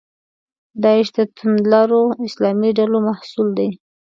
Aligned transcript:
داعش 0.81 1.07
د 1.17 1.19
توندلارو 1.37 2.01
اسلامي 2.27 2.69
ډلو 2.77 2.97
محصول 3.07 3.47
دی. 3.57 3.69